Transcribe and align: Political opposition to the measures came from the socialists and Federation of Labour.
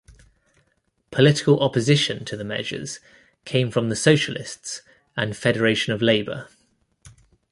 Political 1.11 1.59
opposition 1.59 2.25
to 2.25 2.35
the 2.35 2.43
measures 2.43 2.99
came 3.45 3.69
from 3.69 3.89
the 3.89 3.95
socialists 3.95 4.81
and 5.15 5.37
Federation 5.37 5.93
of 5.93 6.01
Labour. 6.01 6.49